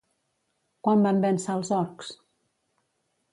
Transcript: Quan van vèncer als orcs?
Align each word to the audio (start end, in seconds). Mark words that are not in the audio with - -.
Quan 0.87 1.03
van 1.07 1.21
vèncer 1.25 1.53
als 1.57 1.71
orcs? 1.81 2.11